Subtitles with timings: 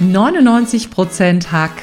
[0.00, 1.82] 99% Hack.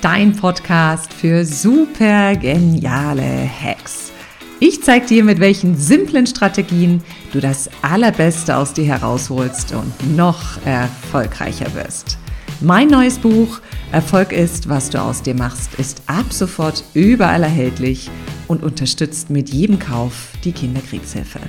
[0.00, 4.10] Dein Podcast für super geniale Hacks.
[4.58, 10.64] Ich zeige dir, mit welchen simplen Strategien du das Allerbeste aus dir herausholst und noch
[10.64, 12.16] erfolgreicher wirst.
[12.62, 13.60] Mein neues Buch
[13.90, 18.10] Erfolg ist, was du aus dir machst, ist ab sofort überall erhältlich
[18.48, 21.40] und unterstützt mit jedem Kauf die Kinderkriegshilfe.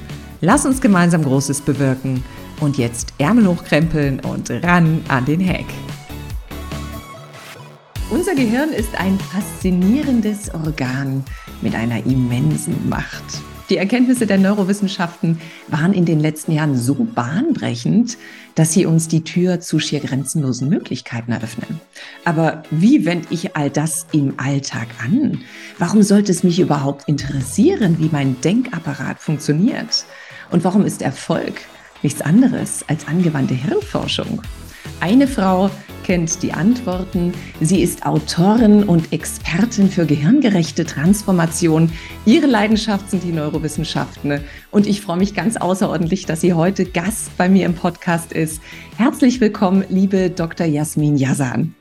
[0.41, 2.21] Lass uns gemeinsam Großes bewirken
[2.59, 5.65] und jetzt Ärmel hochkrempeln und ran an den Hack.
[8.09, 11.23] Unser Gehirn ist ein faszinierendes Organ
[11.61, 13.23] mit einer immensen Macht.
[13.69, 18.17] Die Erkenntnisse der Neurowissenschaften waren in den letzten Jahren so bahnbrechend,
[18.55, 21.79] dass sie uns die Tür zu schier grenzenlosen Möglichkeiten eröffnen.
[22.25, 25.41] Aber wie wende ich all das im Alltag an?
[25.79, 30.05] Warum sollte es mich überhaupt interessieren, wie mein Denkapparat funktioniert?
[30.51, 31.61] Und warum ist Erfolg
[32.03, 34.41] nichts anderes als angewandte Hirnforschung?
[34.99, 35.69] Eine Frau
[36.03, 37.33] kennt die Antworten.
[37.61, 41.91] Sie ist Autorin und Expertin für gehirngerechte Transformation.
[42.25, 44.41] Ihre Leidenschaft sind die Neurowissenschaften.
[44.71, 48.61] Und ich freue mich ganz außerordentlich, dass sie heute Gast bei mir im Podcast ist.
[48.97, 50.67] Herzlich willkommen, liebe Dr.
[50.67, 51.73] Jasmin Yazan.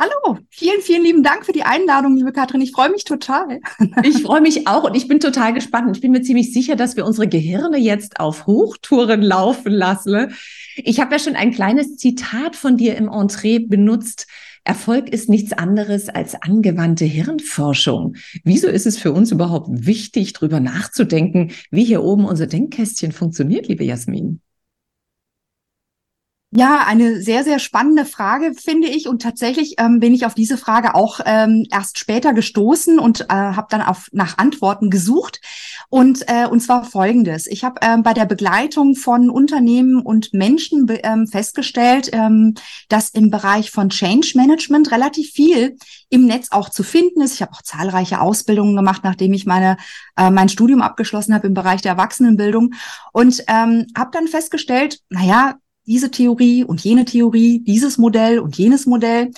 [0.00, 2.60] Hallo, vielen, vielen lieben Dank für die Einladung, liebe Katrin.
[2.60, 3.60] Ich freue mich total.
[4.02, 5.96] Ich freue mich auch und ich bin total gespannt.
[5.96, 10.32] Ich bin mir ziemlich sicher, dass wir unsere Gehirne jetzt auf Hochtouren laufen lassen.
[10.76, 14.26] Ich habe ja schon ein kleines Zitat von dir im Entree benutzt.
[14.64, 18.16] Erfolg ist nichts anderes als angewandte Hirnforschung.
[18.42, 23.68] Wieso ist es für uns überhaupt wichtig, darüber nachzudenken, wie hier oben unser Denkkästchen funktioniert,
[23.68, 24.40] liebe Jasmin?
[26.50, 29.06] Ja, eine sehr, sehr spannende Frage, finde ich.
[29.06, 33.26] Und tatsächlich ähm, bin ich auf diese Frage auch ähm, erst später gestoßen und äh,
[33.28, 35.42] habe dann auf, nach Antworten gesucht.
[35.90, 37.46] Und, äh, und zwar folgendes.
[37.48, 42.54] Ich habe ähm, bei der Begleitung von Unternehmen und Menschen ähm, festgestellt, ähm,
[42.88, 45.76] dass im Bereich von Change Management relativ viel
[46.08, 47.34] im Netz auch zu finden ist.
[47.34, 49.76] Ich habe auch zahlreiche Ausbildungen gemacht, nachdem ich meine,
[50.16, 52.72] äh, mein Studium abgeschlossen habe im Bereich der Erwachsenenbildung.
[53.12, 55.56] Und ähm, habe dann festgestellt, naja,
[55.88, 59.30] diese Theorie und jene Theorie, dieses Modell und jenes Modell.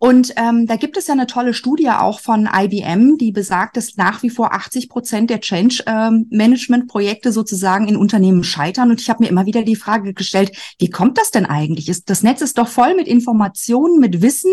[0.00, 3.96] Und ähm, da gibt es ja eine tolle Studie auch von IBM, die besagt, dass
[3.96, 8.90] nach wie vor 80 Prozent der Change-Management-Projekte ähm, sozusagen in Unternehmen scheitern.
[8.90, 11.88] Und ich habe mir immer wieder die Frage gestellt, wie kommt das denn eigentlich?
[11.88, 14.52] Ist, das Netz ist doch voll mit Informationen, mit Wissen,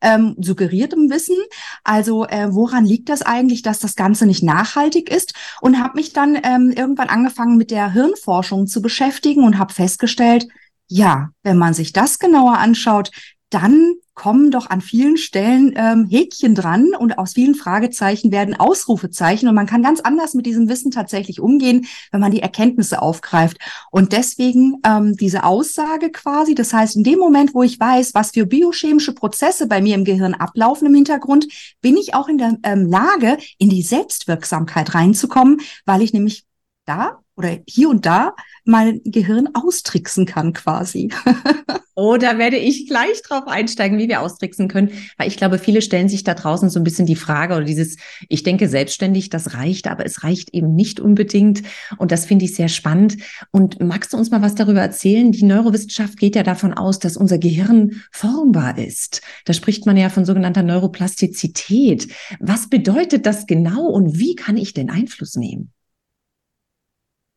[0.00, 1.36] ähm, suggeriertem Wissen.
[1.84, 5.34] Also äh, woran liegt das eigentlich, dass das Ganze nicht nachhaltig ist?
[5.60, 10.48] Und habe mich dann ähm, irgendwann angefangen mit der Hirnforschung zu beschäftigen und habe festgestellt,
[10.88, 13.10] ja, wenn man sich das genauer anschaut,
[13.50, 19.48] dann kommen doch an vielen Stellen ähm, Häkchen dran und aus vielen Fragezeichen werden Ausrufezeichen
[19.48, 23.58] und man kann ganz anders mit diesem Wissen tatsächlich umgehen, wenn man die Erkenntnisse aufgreift.
[23.92, 28.32] Und deswegen ähm, diese Aussage quasi, das heißt, in dem Moment, wo ich weiß, was
[28.32, 31.46] für biochemische Prozesse bei mir im Gehirn ablaufen im Hintergrund,
[31.80, 36.47] bin ich auch in der ähm, Lage, in die Selbstwirksamkeit reinzukommen, weil ich nämlich
[36.88, 38.34] da oder hier und da
[38.64, 41.10] mein Gehirn austricksen kann quasi.
[42.00, 46.08] Oh, werde ich gleich drauf einsteigen, wie wir austricksen können, weil ich glaube, viele stellen
[46.08, 47.96] sich da draußen so ein bisschen die Frage oder dieses,
[48.28, 51.64] ich denke selbstständig, das reicht, aber es reicht eben nicht unbedingt
[51.96, 53.16] und das finde ich sehr spannend.
[53.50, 55.32] Und magst du uns mal was darüber erzählen?
[55.32, 59.20] Die Neurowissenschaft geht ja davon aus, dass unser Gehirn formbar ist.
[59.44, 62.06] Da spricht man ja von sogenannter Neuroplastizität.
[62.38, 65.72] Was bedeutet das genau und wie kann ich denn Einfluss nehmen?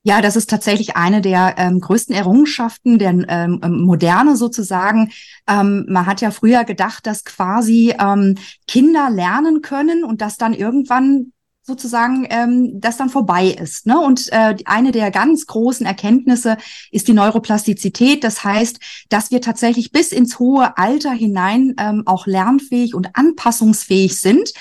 [0.04, 5.12] Ja, das ist tatsächlich eine der ähm, größten Errungenschaften der ähm, ähm, Moderne sozusagen.
[5.48, 8.36] Ähm, man hat ja früher gedacht, dass quasi ähm,
[8.68, 13.86] Kinder lernen können und dass dann irgendwann sozusagen ähm, das dann vorbei ist.
[13.86, 14.00] Ne?
[14.00, 16.58] Und äh, eine der ganz großen Erkenntnisse
[16.90, 18.24] ist die Neuroplastizität.
[18.24, 18.80] Das heißt,
[19.10, 24.54] dass wir tatsächlich bis ins hohe Alter hinein ähm, auch lernfähig und anpassungsfähig sind.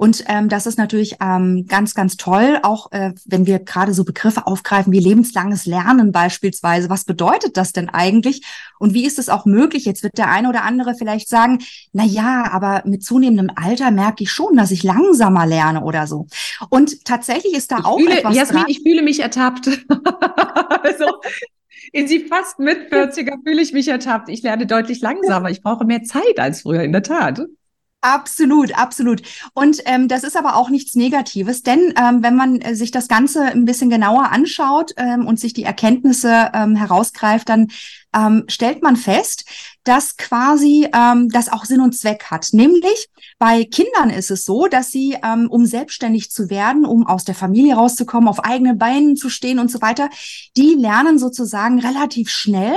[0.00, 4.04] Und ähm, das ist natürlich ähm, ganz, ganz toll, auch äh, wenn wir gerade so
[4.04, 6.88] Begriffe aufgreifen wie lebenslanges Lernen beispielsweise.
[6.88, 8.46] Was bedeutet das denn eigentlich?
[8.78, 9.86] Und wie ist es auch möglich?
[9.86, 11.58] Jetzt wird der eine oder andere vielleicht sagen,
[11.92, 16.28] na ja, aber mit zunehmendem Alter merke ich schon, dass ich langsamer lerne oder so.
[16.70, 18.70] Und tatsächlich ist da ich auch fühle, etwas Jasmin, dran.
[18.70, 19.66] ich fühle mich ertappt.
[20.84, 21.06] also,
[21.92, 24.28] in sie fast mit 40er fühle ich mich ertappt.
[24.28, 25.50] Ich lerne deutlich langsamer.
[25.50, 27.40] Ich brauche mehr Zeit als früher, in der Tat.
[28.00, 29.22] Absolut, absolut.
[29.54, 33.08] Und ähm, das ist aber auch nichts Negatives, denn ähm, wenn man äh, sich das
[33.08, 37.68] Ganze ein bisschen genauer anschaut ähm, und sich die Erkenntnisse ähm, herausgreift, dann
[38.14, 39.44] ähm, stellt man fest,
[39.84, 42.48] dass quasi ähm, das auch Sinn und Zweck hat.
[42.52, 43.08] Nämlich,
[43.38, 47.34] Bei Kindern ist es so, dass sie, ähm, um selbstständig zu werden, um aus der
[47.34, 50.10] Familie rauszukommen, auf eigenen Beinen zu stehen und so weiter,
[50.56, 52.76] die lernen sozusagen relativ schnell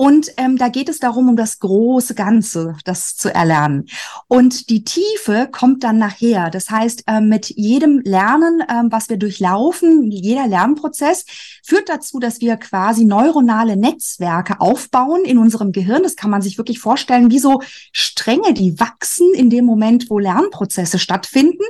[0.00, 3.88] und ähm, da geht es darum, um das große Ganze, das zu erlernen.
[4.28, 6.50] Und die Tiefe kommt dann nachher.
[6.50, 11.24] Das heißt, ähm, mit jedem Lernen, ähm, was wir durchlaufen, jeder Lernprozess
[11.68, 16.02] führt dazu, dass wir quasi neuronale Netzwerke aufbauen in unserem Gehirn.
[16.02, 17.60] Das kann man sich wirklich vorstellen, wie so
[17.92, 21.62] Stränge, die wachsen in dem Moment, wo Lernprozesse stattfinden.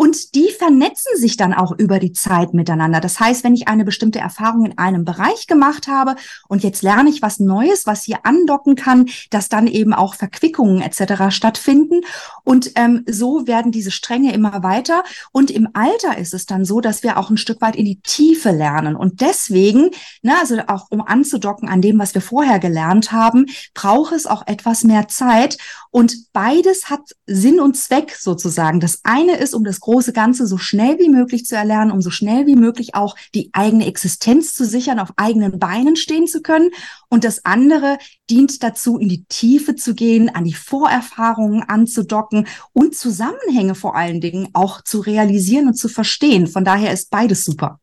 [0.00, 3.02] Und die vernetzen sich dann auch über die Zeit miteinander.
[3.02, 6.16] Das heißt, wenn ich eine bestimmte Erfahrung in einem Bereich gemacht habe
[6.48, 10.80] und jetzt lerne ich was Neues, was hier andocken kann, dass dann eben auch Verquickungen
[10.80, 11.28] etc.
[11.28, 12.00] stattfinden.
[12.44, 15.04] Und ähm, so werden diese Stränge immer weiter.
[15.32, 18.00] Und im Alter ist es dann so, dass wir auch ein Stück weit in die
[18.00, 18.96] Tiefe lernen.
[18.96, 19.90] Und deswegen,
[20.22, 23.44] ne, also auch um anzudocken an dem, was wir vorher gelernt haben,
[23.74, 25.58] braucht es auch etwas mehr Zeit.
[25.90, 28.80] Und beides hat Sinn und Zweck sozusagen.
[28.80, 32.10] Das eine ist, um das große Ganze so schnell wie möglich zu erlernen, um so
[32.10, 36.70] schnell wie möglich auch die eigene Existenz zu sichern, auf eigenen Beinen stehen zu können.
[37.08, 37.98] Und das andere
[38.30, 44.20] dient dazu, in die Tiefe zu gehen, an die Vorerfahrungen anzudocken und Zusammenhänge vor allen
[44.20, 46.46] Dingen auch zu realisieren und zu verstehen.
[46.46, 47.80] Von daher ist beides super.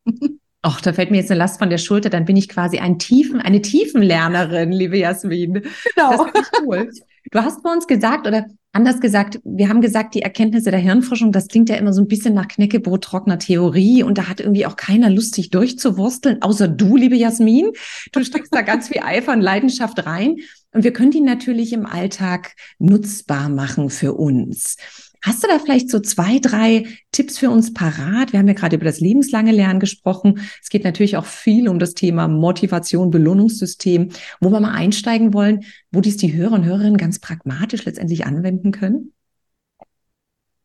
[0.62, 3.00] Ach, da fällt mir jetzt eine Last von der Schulter, dann bin ich quasi ein
[3.00, 5.62] Tiefen, eine Tiefenlernerin, liebe Jasmin.
[5.95, 6.25] Genau.
[6.25, 6.92] Das ich cool.
[7.31, 8.45] Du hast bei uns gesagt, oder
[8.77, 12.07] Anders gesagt, wir haben gesagt, die Erkenntnisse der Hirnforschung, das klingt ja immer so ein
[12.07, 16.68] bisschen nach Knäckebrot trockener Theorie und da hat irgendwie auch keiner Lust, sich durchzuwursteln, außer
[16.68, 17.71] du, liebe Jasmin.
[18.12, 20.35] Du steckst da ganz viel Eifer und Leidenschaft rein
[20.74, 24.77] und wir können die natürlich im Alltag nutzbar machen für uns.
[25.24, 28.31] Hast du da vielleicht so zwei, drei Tipps für uns parat?
[28.31, 30.40] Wir haben ja gerade über das lebenslange Lernen gesprochen.
[30.62, 34.10] Es geht natürlich auch viel um das Thema Motivation, Belohnungssystem,
[34.40, 38.72] wo wir mal einsteigen wollen, wo dies die Hörer und Hörerinnen ganz pragmatisch letztendlich anwenden
[38.72, 39.14] können.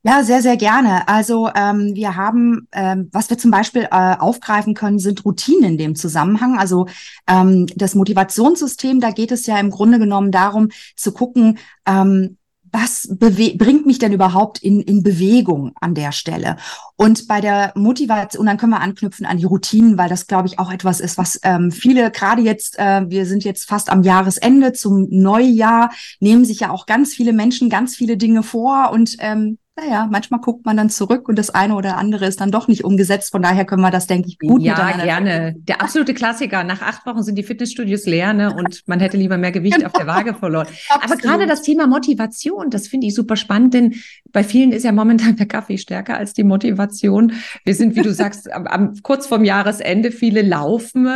[0.05, 1.07] Ja, sehr, sehr gerne.
[1.07, 5.79] Also ähm, wir haben, ähm, was wir zum Beispiel äh, aufgreifen können, sind Routinen in
[5.79, 6.59] dem Zusammenhang.
[6.59, 6.87] Also
[7.29, 12.37] ähm, das Motivationssystem, da geht es ja im Grunde genommen darum zu gucken, ähm,
[12.73, 16.57] was bringt mich denn überhaupt in, in Bewegung an der Stelle?
[16.97, 20.49] Und bei der Motivation, und dann können wir anknüpfen an die Routinen, weil das, glaube
[20.49, 24.03] ich, auch etwas ist, was ähm, viele, gerade jetzt, äh, wir sind jetzt fast am
[24.03, 29.17] Jahresende zum Neujahr, nehmen sich ja auch ganz viele Menschen ganz viele Dinge vor und
[29.19, 32.69] ähm, naja, manchmal guckt man dann zurück und das eine oder andere ist dann doch
[32.69, 33.33] nicht umgesetzt.
[33.33, 35.55] Von daher können wir das, denke ich, gut ja, gerne.
[35.57, 36.63] Der absolute Klassiker.
[36.63, 38.55] Nach acht Wochen sind die Fitnessstudios leer ne?
[38.57, 39.87] und man hätte lieber mehr Gewicht genau.
[39.87, 40.67] auf der Waage verloren.
[40.91, 43.95] Aber gerade das Thema Motivation, das finde ich super spannend, denn
[44.31, 47.33] bei vielen ist ja momentan der Kaffee stärker als die Motivation.
[47.65, 51.09] Wir sind, wie du sagst, am, am, kurz vorm Jahresende, viele laufen.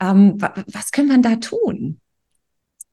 [0.00, 2.00] Ähm, was können wir da tun?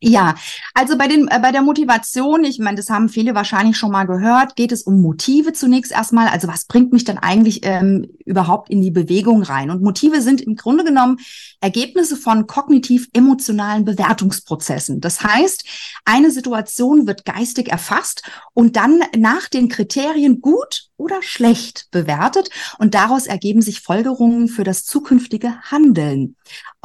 [0.08, 0.36] Ja,
[0.76, 4.06] also bei den äh, bei der Motivation, ich meine, das haben viele wahrscheinlich schon mal
[4.06, 6.28] gehört, geht es um Motive zunächst erstmal.
[6.28, 9.72] Also was bringt mich dann eigentlich ähm, überhaupt in die Bewegung rein?
[9.72, 11.18] Und Motive sind im Grunde genommen
[11.60, 15.02] Ergebnisse von kognitiv-emotionalen Bewertungsprozessen.
[15.02, 15.66] Das heißt,
[16.06, 18.22] eine Situation wird geistig erfasst
[18.54, 24.64] und dann nach den Kriterien gut oder schlecht bewertet und daraus ergeben sich Folgerungen für
[24.64, 26.36] das zukünftige Handeln.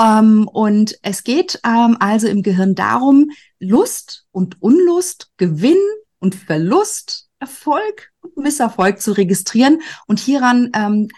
[0.01, 3.10] Ähm, und es geht ähm, also im Gehirn darum,
[3.59, 5.79] Lust und Unlust, Gewinn
[6.19, 11.09] und Verlust, Erfolg und Misserfolg zu registrieren und hieran ähm,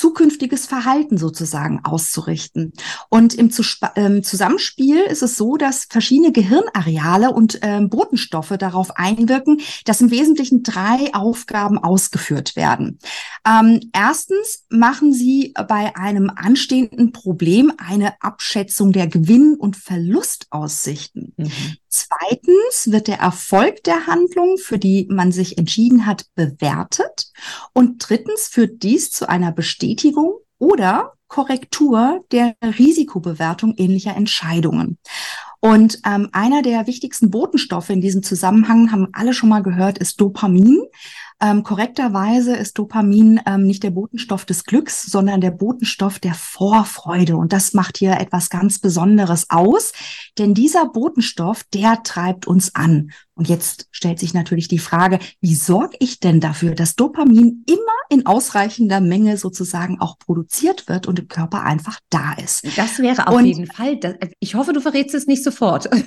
[0.00, 2.72] zukünftiges Verhalten sozusagen auszurichten.
[3.10, 3.50] Und im
[3.96, 10.10] ähm, Zusammenspiel ist es so, dass verschiedene Gehirnareale und ähm, Botenstoffe darauf einwirken, dass im
[10.10, 12.98] Wesentlichen drei Aufgaben ausgeführt werden.
[13.46, 21.34] Ähm, erstens machen sie bei einem anstehenden Problem eine Abschätzung der Gewinn- und Verlustaussichten.
[21.36, 21.76] Mhm.
[21.88, 27.32] Zweitens wird der Erfolg der Handlung, für die man sich entschieden hat, bewertet.
[27.74, 29.50] Und drittens führt dies zu einer
[29.90, 34.98] Bestätigung oder Korrektur der Risikobewertung ähnlicher Entscheidungen.
[35.60, 40.20] Und ähm, einer der wichtigsten Botenstoffe in diesem Zusammenhang, haben alle schon mal gehört, ist
[40.20, 40.80] Dopamin.
[41.42, 47.36] Ähm, korrekterweise ist Dopamin ähm, nicht der Botenstoff des Glücks, sondern der Botenstoff der Vorfreude.
[47.36, 49.92] Und das macht hier etwas ganz Besonderes aus,
[50.38, 53.10] denn dieser Botenstoff, der treibt uns an.
[53.40, 57.78] Und jetzt stellt sich natürlich die Frage, wie sorge ich denn dafür, dass Dopamin immer
[58.10, 62.66] in ausreichender Menge sozusagen auch produziert wird und im Körper einfach da ist?
[62.76, 63.96] Das wäre auf und, jeden Fall.
[63.96, 65.88] Das, ich hoffe, du verrätst es nicht sofort.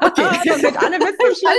[0.00, 1.16] Okay, damit alle mit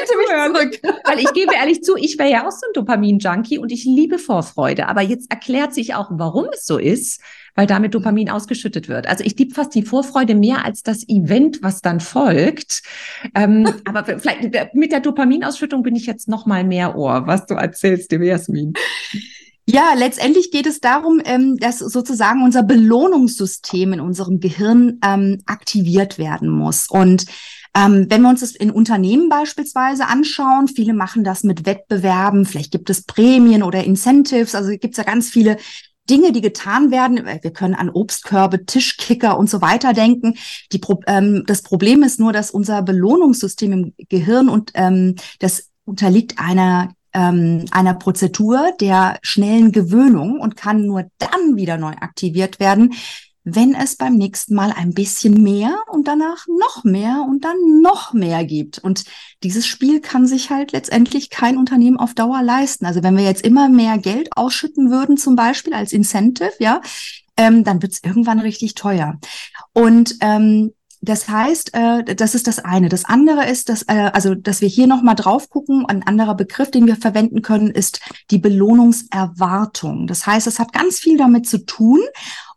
[0.07, 0.95] zurück.
[1.03, 4.17] Weil ich gebe ehrlich zu, ich wäre ja auch so ein Dopamin-Junkie und ich liebe
[4.17, 4.87] Vorfreude.
[4.87, 7.21] Aber jetzt erklärt sich auch, warum es so ist
[7.59, 9.05] weil damit Dopamin ausgeschüttet wird.
[9.05, 12.83] Also ich liebe fast die Vorfreude mehr als das Event, was dann folgt.
[13.35, 17.55] Ähm, aber vielleicht mit der Dopaminausschüttung bin ich jetzt noch mal mehr Ohr, was du
[17.55, 18.75] erzählst, dem Jasmin.
[19.65, 26.17] Ja, letztendlich geht es darum, ähm, dass sozusagen unser Belohnungssystem in unserem Gehirn ähm, aktiviert
[26.17, 26.87] werden muss.
[26.89, 27.25] Und
[27.75, 32.71] ähm, wenn wir uns das in Unternehmen beispielsweise anschauen, viele machen das mit Wettbewerben, vielleicht
[32.71, 35.57] gibt es Prämien oder Incentives, also gibt es ja ganz viele
[36.09, 37.25] Dinge, die getan werden.
[37.41, 40.35] Wir können an Obstkörbe, Tischkicker und so weiter denken.
[40.71, 46.39] Die ähm, das Problem ist nur, dass unser Belohnungssystem im Gehirn und ähm, das unterliegt
[46.39, 52.93] einer ähm, einer Prozedur der schnellen Gewöhnung und kann nur dann wieder neu aktiviert werden,
[53.55, 58.13] wenn es beim nächsten Mal ein bisschen mehr und danach noch mehr und dann noch
[58.13, 58.79] mehr gibt.
[58.79, 59.03] Und
[59.43, 62.85] dieses Spiel kann sich halt letztendlich kein Unternehmen auf Dauer leisten.
[62.85, 66.81] Also wenn wir jetzt immer mehr Geld ausschütten würden, zum Beispiel als Incentive, ja,
[67.37, 69.19] ähm, dann wird es irgendwann richtig teuer.
[69.73, 72.89] Und ähm, das heißt, äh, das ist das eine.
[72.89, 75.85] Das andere ist, dass, äh, also, dass wir hier nochmal drauf gucken.
[75.85, 78.01] Ein anderer Begriff, den wir verwenden können, ist
[78.31, 80.07] die Belohnungserwartung.
[80.07, 82.01] Das heißt, es hat ganz viel damit zu tun,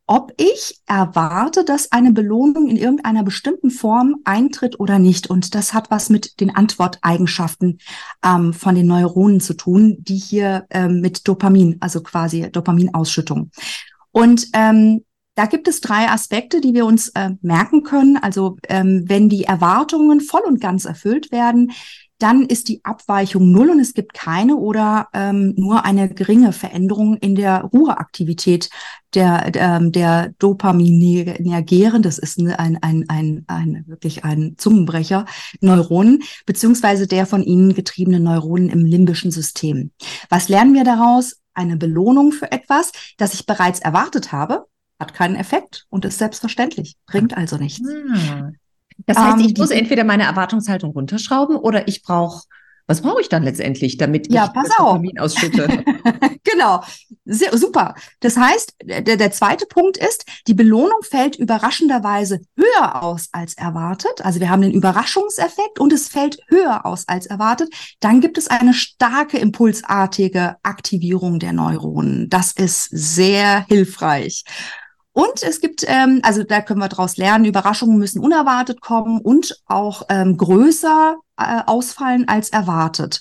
[0.06, 5.30] ob ich erwarte, dass eine Belohnung in irgendeiner bestimmten Form eintritt oder nicht.
[5.30, 7.78] Und das hat was mit den Antworteigenschaften
[8.24, 13.50] ähm, von den Neuronen zu tun, die hier ähm, mit Dopamin, also quasi Dopaminausschüttung.
[14.10, 15.04] Und ähm,
[15.34, 18.18] da gibt es drei Aspekte, die wir uns äh, merken können.
[18.18, 21.72] Also ähm, wenn die Erwartungen voll und ganz erfüllt werden,
[22.22, 27.16] dann ist die Abweichung null und es gibt keine oder ähm, nur eine geringe Veränderung
[27.16, 28.70] in der Ruheaktivität
[29.14, 35.26] der, ähm, der dopaminergären, das ist ein, ein, ein, ein, wirklich ein Zungenbrecher,
[35.60, 39.90] Neuronen, beziehungsweise der von ihnen getriebenen Neuronen im limbischen System.
[40.30, 41.40] Was lernen wir daraus?
[41.54, 44.64] Eine Belohnung für etwas, das ich bereits erwartet habe,
[44.98, 47.86] hat keinen Effekt und ist selbstverständlich, bringt also nichts.
[48.14, 48.52] Ah.
[49.06, 52.42] Das heißt, ich ähm, muss entweder meine Erwartungshaltung runterschrauben oder ich brauche
[52.86, 55.84] was brauche ich dann letztendlich, damit ja, ich pass das Dopamin ausschütte?
[56.44, 56.82] genau,
[57.24, 57.94] Sehr, super.
[58.20, 64.24] Das heißt, der, der zweite Punkt ist, die Belohnung fällt überraschenderweise höher aus als erwartet.
[64.24, 67.72] Also wir haben den Überraschungseffekt und es fällt höher aus als erwartet.
[68.00, 72.28] Dann gibt es eine starke impulsartige Aktivierung der Neuronen.
[72.28, 74.44] Das ist sehr hilfreich.
[75.12, 79.60] Und es gibt, ähm, also da können wir daraus lernen, Überraschungen müssen unerwartet kommen und
[79.66, 83.20] auch ähm, größer äh, ausfallen als erwartet.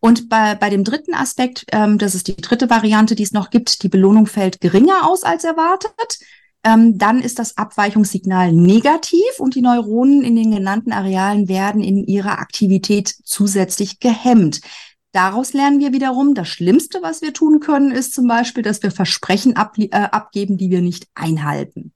[0.00, 3.50] Und bei, bei dem dritten Aspekt, ähm, das ist die dritte Variante, die es noch
[3.50, 6.18] gibt, die Belohnung fällt geringer aus als erwartet.
[6.64, 12.04] Ähm, dann ist das Abweichungssignal negativ und die Neuronen in den genannten Arealen werden in
[12.06, 14.60] ihrer Aktivität zusätzlich gehemmt.
[15.12, 18.90] Daraus lernen wir wiederum, das Schlimmste, was wir tun können, ist zum Beispiel, dass wir
[18.90, 21.92] Versprechen ab, äh, abgeben, die wir nicht einhalten.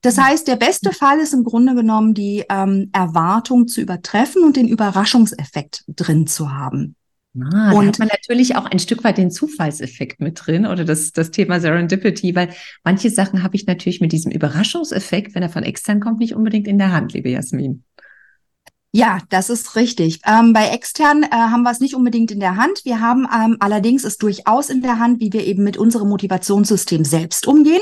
[0.00, 0.24] Das hm.
[0.24, 4.68] heißt, der beste Fall ist im Grunde genommen, die ähm, Erwartung zu übertreffen und den
[4.68, 6.96] Überraschungseffekt drin zu haben.
[7.40, 11.12] Ah, und hat man natürlich auch ein Stück weit den Zufallseffekt mit drin oder das,
[11.12, 12.50] das Thema Serendipity, weil
[12.84, 16.68] manche Sachen habe ich natürlich mit diesem Überraschungseffekt, wenn er von extern kommt, nicht unbedingt
[16.68, 17.84] in der Hand, liebe Jasmin.
[18.94, 20.20] Ja, das ist richtig.
[20.26, 22.84] Ähm, bei extern äh, haben wir es nicht unbedingt in der Hand.
[22.84, 27.02] Wir haben ähm, allerdings es durchaus in der Hand, wie wir eben mit unserem Motivationssystem
[27.02, 27.80] selbst umgehen.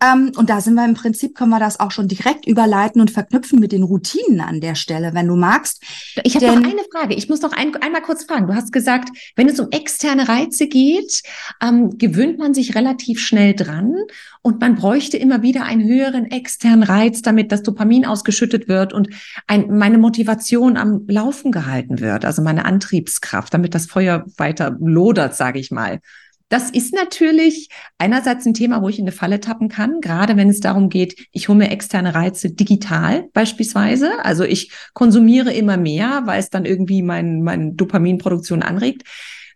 [0.00, 3.10] Ähm, und da sind wir im Prinzip, können wir das auch schon direkt überleiten und
[3.10, 5.82] verknüpfen mit den Routinen an der Stelle, wenn du magst.
[6.22, 7.16] Ich habe noch eine Frage.
[7.16, 8.46] Ich muss noch ein, einmal kurz fragen.
[8.46, 11.22] Du hast gesagt, wenn es um externe Reize geht,
[11.60, 13.96] ähm, gewöhnt man sich relativ schnell dran
[14.42, 19.08] und man bräuchte immer wieder einen höheren externen Reiz, damit das Dopamin ausgeschüttet wird und
[19.46, 25.34] ein, meine Motivation am Laufen gehalten wird, also meine Antriebskraft, damit das Feuer weiter lodert,
[25.34, 26.00] sage ich mal.
[26.48, 27.68] Das ist natürlich
[27.98, 31.26] einerseits ein Thema, wo ich in eine Falle tappen kann, gerade wenn es darum geht,
[31.30, 34.24] ich hole mir externe Reize digital beispielsweise.
[34.24, 39.02] Also ich konsumiere immer mehr, weil es dann irgendwie mein, Dopaminproduktion anregt.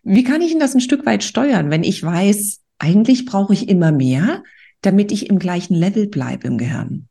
[0.03, 3.69] Wie kann ich denn das ein Stück weit steuern, wenn ich weiß, eigentlich brauche ich
[3.69, 4.43] immer mehr,
[4.85, 7.07] damit ich im gleichen Level bleibe im Gehirn?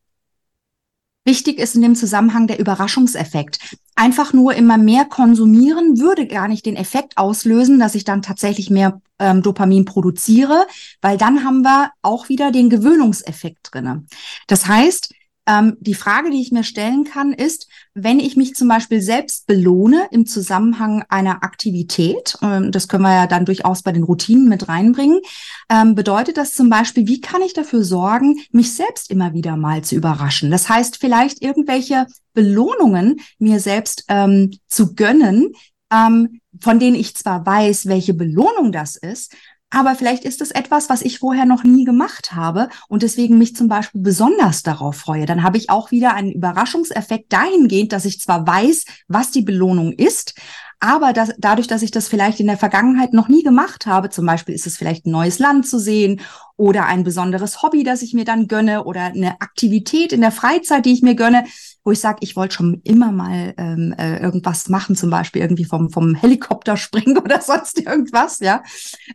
[1.25, 3.77] Wichtig ist in dem Zusammenhang der Überraschungseffekt.
[3.95, 8.71] Einfach nur immer mehr konsumieren würde gar nicht den Effekt auslösen, dass ich dann tatsächlich
[8.71, 10.67] mehr ähm, Dopamin produziere,
[11.01, 14.05] weil dann haben wir auch wieder den Gewöhnungseffekt drinne.
[14.49, 15.15] Das heißt,
[15.47, 19.47] ähm, die Frage, die ich mir stellen kann, ist, wenn ich mich zum Beispiel selbst
[19.47, 24.49] belohne im Zusammenhang einer Aktivität, ähm, das können wir ja dann durchaus bei den Routinen
[24.49, 25.21] mit reinbringen,
[25.69, 29.83] ähm, bedeutet das zum Beispiel, wie kann ich dafür sorgen, mich selbst immer wieder mal
[29.83, 30.51] zu überraschen?
[30.51, 35.53] Das heißt, vielleicht irgendwelche Belohnungen mir selbst ähm, zu gönnen,
[35.93, 39.35] ähm, von denen ich zwar weiß, welche Belohnung das ist,
[39.73, 43.57] aber vielleicht ist es etwas, was ich vorher noch nie gemacht habe und deswegen mich
[43.57, 45.25] zum Beispiel besonders darauf freue.
[45.25, 49.93] Dann habe ich auch wieder einen Überraschungseffekt dahingehend, dass ich zwar weiß, was die Belohnung
[49.93, 50.35] ist,
[50.79, 54.27] aber das, dadurch, dass ich das vielleicht in der Vergangenheit noch nie gemacht habe, zum
[54.27, 56.21] Beispiel ist es vielleicht ein neues Land zu sehen
[56.57, 60.85] oder ein besonderes Hobby, das ich mir dann gönne oder eine Aktivität in der Freizeit,
[60.85, 61.45] die ich mir gönne,
[61.85, 65.65] wo ich sage, ich wollte schon immer mal ähm, äh, irgendwas machen, zum Beispiel irgendwie
[65.65, 68.63] vom, vom Helikopter springen oder sonst irgendwas, ja,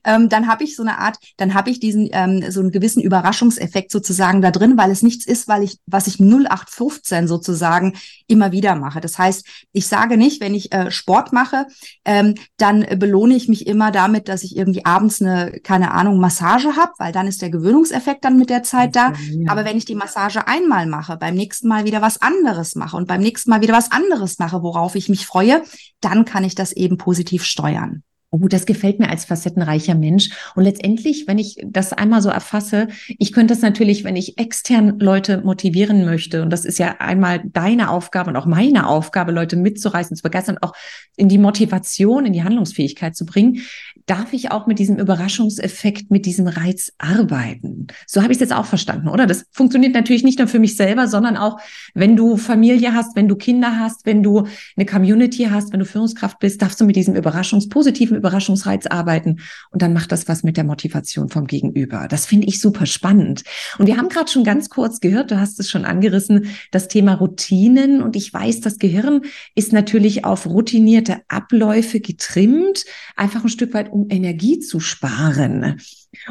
[0.04, 3.02] ähm, dann habe ich so eine Art, dann habe ich diesen ähm, so einen gewissen
[3.02, 7.94] Überraschungseffekt sozusagen da drin, weil es nichts ist, weil ich, was ich 0815 sozusagen
[8.28, 9.00] immer wieder mache.
[9.00, 11.68] Das heißt, ich sage nicht, wenn ich äh, Sport mache,
[12.06, 16.76] ähm, dann belohne ich mich immer damit, dass ich irgendwie abends eine, keine Ahnung, Massage
[16.76, 19.14] habe, weil dann ist der Gewöhnungseffekt dann mit der Zeit da.
[19.32, 19.52] Ja.
[19.52, 22.98] Aber wenn ich die Massage einmal mache, beim nächsten Mal wieder was anderes anderes mache
[22.98, 25.64] und beim nächsten Mal wieder was anderes mache, worauf ich mich freue,
[26.02, 28.04] dann kann ich das eben positiv steuern.
[28.30, 30.32] Oh, das gefällt mir als facettenreicher Mensch.
[30.54, 35.00] Und letztendlich, wenn ich das einmal so erfasse, ich könnte das natürlich, wenn ich extern
[35.00, 39.56] Leute motivieren möchte, und das ist ja einmal deine Aufgabe und auch meine Aufgabe, Leute
[39.56, 40.74] mitzureißen, zu begeistern, auch
[41.16, 43.62] in die Motivation, in die Handlungsfähigkeit zu bringen,
[44.08, 47.88] darf ich auch mit diesem Überraschungseffekt, mit diesem Reiz arbeiten.
[48.08, 49.26] So habe ich es jetzt auch verstanden, oder?
[49.26, 51.60] Das funktioniert natürlich nicht nur für mich selber, sondern auch,
[51.94, 55.86] wenn du Familie hast, wenn du Kinder hast, wenn du eine Community hast, wenn du
[55.86, 59.40] Führungskraft bist, darfst du mit diesem Überraschungspositiven Überraschungsreiz arbeiten
[59.72, 62.08] und dann macht das was mit der Motivation vom Gegenüber.
[62.10, 63.44] Das finde ich super spannend.
[63.78, 67.14] Und wir haben gerade schon ganz kurz gehört, du hast es schon angerissen, das Thema
[67.14, 69.22] Routinen und ich weiß, das Gehirn
[69.56, 75.78] ist natürlich auf routinierte Abläufe getrimmt, einfach ein Stück weit, um Energie zu sparen.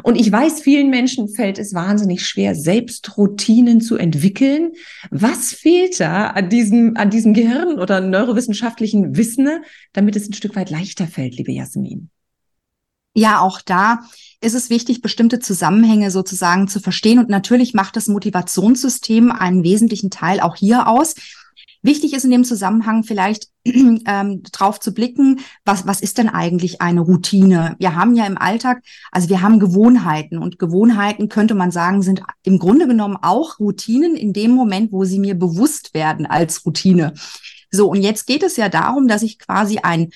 [0.02, 4.72] Und ich weiß, vielen Menschen fällt es wahnsinnig schwer, selbst Routinen zu entwickeln.
[5.10, 9.48] Was fehlt da an diesem, an diesem Gehirn oder neurowissenschaftlichen Wissen,
[9.92, 12.10] damit es ein Stück weit leichter fällt, liebe Jasmin?
[13.14, 14.00] Ja, auch da
[14.42, 17.18] ist es wichtig, bestimmte Zusammenhänge sozusagen zu verstehen.
[17.18, 21.14] Und natürlich macht das Motivationssystem einen wesentlichen Teil auch hier aus.
[21.86, 26.80] Wichtig ist in dem Zusammenhang vielleicht ähm, drauf zu blicken, was, was ist denn eigentlich
[26.80, 27.76] eine Routine?
[27.78, 32.22] Wir haben ja im Alltag, also wir haben Gewohnheiten und Gewohnheiten könnte man sagen, sind
[32.42, 37.14] im Grunde genommen auch Routinen in dem Moment, wo sie mir bewusst werden als Routine.
[37.70, 40.10] So, und jetzt geht es ja darum, dass ich quasi ein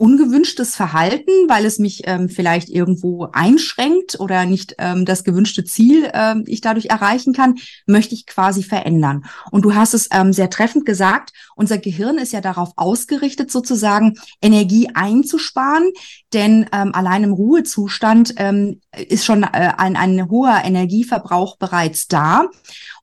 [0.00, 6.10] ungewünschtes Verhalten, weil es mich ähm, vielleicht irgendwo einschränkt oder nicht ähm, das gewünschte Ziel
[6.14, 9.26] ähm, ich dadurch erreichen kann, möchte ich quasi verändern.
[9.50, 14.18] Und du hast es ähm, sehr treffend gesagt, unser Gehirn ist ja darauf ausgerichtet, sozusagen
[14.40, 15.90] Energie einzusparen,
[16.32, 22.46] denn ähm, allein im Ruhezustand ähm, ist schon äh, ein, ein hoher Energieverbrauch bereits da.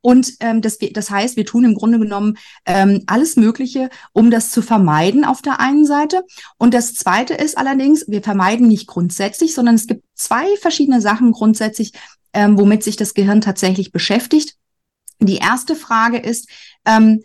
[0.08, 4.52] Und ähm, das, das heißt, wir tun im Grunde genommen ähm, alles Mögliche, um das
[4.52, 6.24] zu vermeiden auf der einen Seite.
[6.58, 11.34] Und das Zweite ist allerdings, wir vermeiden nicht grundsätzlich, sondern es gibt zwei verschiedene Sachen
[11.34, 11.92] grundsätzlich,
[12.32, 14.56] ähm, womit sich das Gehirn tatsächlich beschäftigt.
[15.20, 16.48] Die erste Frage ist,
[16.86, 17.22] ähm,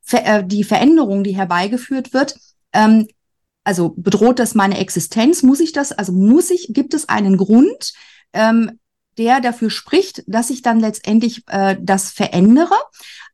[0.00, 2.36] ver äh, die Veränderung, die herbeigeführt wird,
[2.72, 3.08] ähm,
[3.64, 5.42] also bedroht das meine Existenz?
[5.42, 7.92] Muss ich das, also muss ich, gibt es einen Grund,
[8.32, 8.78] ähm,
[9.18, 12.74] der dafür spricht, dass ich dann letztendlich äh, das verändere.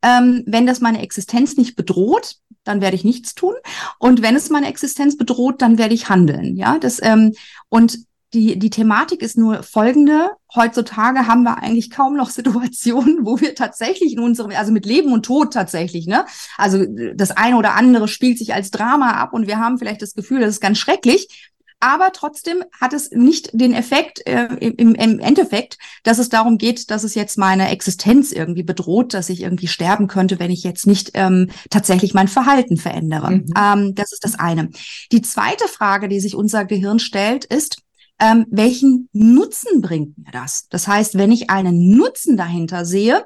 [0.03, 3.55] Ähm, wenn das meine Existenz nicht bedroht, dann werde ich nichts tun.
[3.99, 6.57] Und wenn es meine Existenz bedroht, dann werde ich handeln.
[6.57, 7.35] Ja, das ähm,
[7.69, 7.99] und
[8.33, 10.31] die, die Thematik ist nur folgende.
[10.55, 15.13] Heutzutage haben wir eigentlich kaum noch Situationen, wo wir tatsächlich in unserem, also mit Leben
[15.13, 16.25] und Tod tatsächlich, ne?
[16.57, 20.15] Also das eine oder andere spielt sich als Drama ab und wir haben vielleicht das
[20.15, 21.53] Gefühl, das ist ganz schrecklich.
[21.81, 26.91] Aber trotzdem hat es nicht den Effekt äh, im, im Endeffekt, dass es darum geht,
[26.91, 30.87] dass es jetzt meine Existenz irgendwie bedroht, dass ich irgendwie sterben könnte, wenn ich jetzt
[30.87, 33.31] nicht ähm, tatsächlich mein Verhalten verändere.
[33.31, 33.55] Mhm.
[33.59, 34.69] Ähm, das ist das eine.
[35.11, 37.79] Die zweite Frage, die sich unser Gehirn stellt, ist,
[38.21, 40.69] ähm, welchen Nutzen bringt mir das?
[40.69, 43.25] Das heißt, wenn ich einen Nutzen dahinter sehe,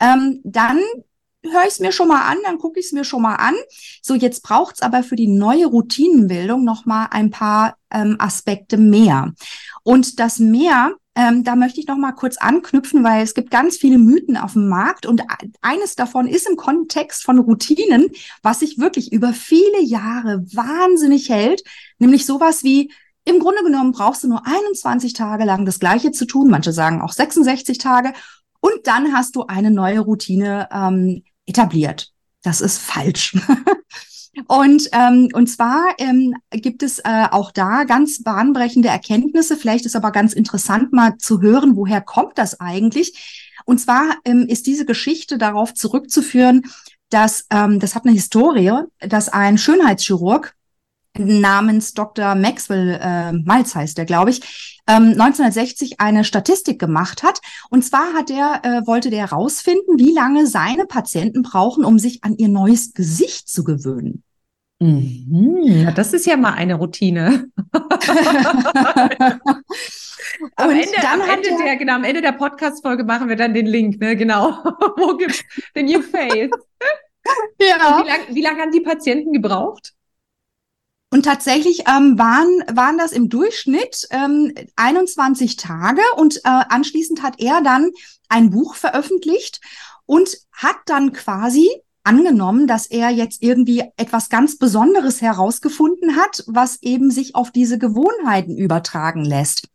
[0.00, 0.80] ähm, dann
[1.44, 3.54] höre ich es mir schon mal an, dann gucke ich es mir schon mal an.
[4.00, 8.76] So, jetzt braucht es aber für die neue Routinenbildung noch mal ein paar ähm, Aspekte
[8.76, 9.32] mehr.
[9.82, 13.76] Und das mehr, ähm, da möchte ich noch mal kurz anknüpfen, weil es gibt ganz
[13.76, 15.22] viele Mythen auf dem Markt und
[15.60, 18.08] eines davon ist im Kontext von Routinen,
[18.42, 21.62] was sich wirklich über viele Jahre wahnsinnig hält,
[21.98, 22.90] nämlich sowas wie
[23.24, 26.50] im Grunde genommen brauchst du nur 21 Tage lang das Gleiche zu tun.
[26.50, 28.12] Manche sagen auch 66 Tage.
[28.58, 32.12] Und dann hast du eine neue Routine ähm, etabliert.
[32.42, 33.36] Das ist falsch.
[34.46, 39.58] Und, ähm, und zwar ähm, gibt es äh, auch da ganz bahnbrechende Erkenntnisse.
[39.58, 43.52] Vielleicht ist aber ganz interessant mal zu hören, woher kommt das eigentlich?
[43.66, 46.62] Und zwar ähm, ist diese Geschichte darauf zurückzuführen,
[47.10, 50.54] dass ähm, das hat eine Historie, dass ein Schönheitschirurg
[51.18, 52.34] namens Dr.
[52.34, 57.40] Maxwell äh, Malz heißt der, glaube ich, ähm, 1960 eine Statistik gemacht hat.
[57.70, 62.24] Und zwar hat der, äh, wollte der herausfinden, wie lange seine Patienten brauchen, um sich
[62.24, 64.22] an ihr neues Gesicht zu gewöhnen.
[64.80, 67.46] Mhm, das ist ja mal eine Routine.
[70.56, 74.00] am Ende, am Ende der, genau, am Ende der Podcast-Folge machen wir dann den Link,
[74.00, 74.16] ne?
[74.16, 74.50] Genau.
[74.96, 75.44] Wo gibt's
[75.76, 76.50] den New Face?
[77.60, 78.02] ja.
[78.28, 79.94] Wie lange lang haben die Patienten gebraucht?
[81.12, 87.38] Und tatsächlich ähm, waren, waren das im Durchschnitt ähm, 21 Tage und äh, anschließend hat
[87.38, 87.90] er dann
[88.30, 89.60] ein Buch veröffentlicht
[90.06, 91.68] und hat dann quasi
[92.02, 97.78] angenommen, dass er jetzt irgendwie etwas ganz Besonderes herausgefunden hat, was eben sich auf diese
[97.78, 99.68] Gewohnheiten übertragen lässt.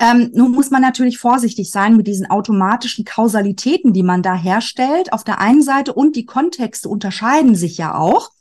[0.00, 5.12] Ähm, nun muss man natürlich vorsichtig sein mit diesen automatischen Kausalitäten, die man da herstellt,
[5.12, 8.32] auf der einen Seite und die Kontexte unterscheiden sich ja auch.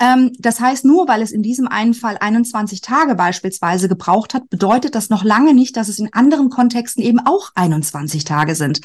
[0.00, 4.48] Ähm, das heißt, nur weil es in diesem einen Fall 21 Tage beispielsweise gebraucht hat,
[4.48, 8.80] bedeutet das noch lange nicht, dass es in anderen Kontexten eben auch 21 Tage sind.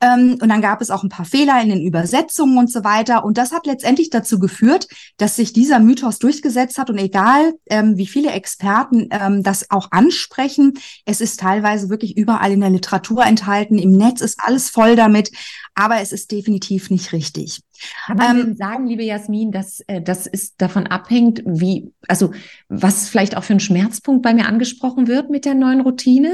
[0.00, 3.24] Ähm, und dann gab es auch ein paar Fehler in den Übersetzungen und so weiter.
[3.24, 6.90] Und das hat letztendlich dazu geführt, dass sich dieser Mythos durchgesetzt hat.
[6.90, 10.74] Und egal, ähm, wie viele Experten ähm, das auch ansprechen,
[11.06, 13.78] es ist teilweise wirklich überall in der Literatur enthalten.
[13.78, 15.30] Im Netz ist alles voll damit.
[15.74, 17.60] Aber es ist definitiv nicht richtig.
[18.06, 22.32] Kann man ähm, sagen, liebe Jasmin, dass äh, das ist davon abhängt, wie, also
[22.68, 26.32] was vielleicht auch für ein Schmerzpunkt bei mir angesprochen wird mit der neuen Routine?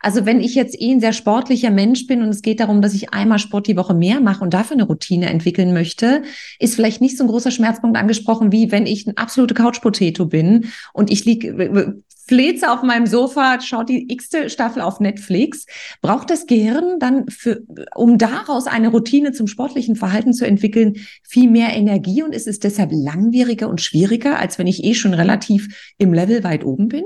[0.00, 2.94] Also wenn ich jetzt eh ein sehr sportlicher Mensch bin und es geht darum, dass
[2.94, 6.22] ich einmal Sport die Woche mehr mache und dafür eine Routine entwickeln möchte,
[6.58, 10.66] ist vielleicht nicht so ein großer Schmerzpunkt angesprochen, wie wenn ich ein absolute Couch-Potato bin
[10.92, 11.94] und ich liege
[12.28, 15.64] fleze auf meinem Sofa, schaut die x-te Staffel auf Netflix.
[16.02, 17.62] Braucht das Gehirn dann für,
[17.94, 22.60] um daraus eine Routine zum sportlichen Verhalten zu entwickeln, viel mehr Energie und ist es
[22.60, 27.04] deshalb langwieriger und schwieriger, als wenn ich eh schon relativ im Level weit oben bin?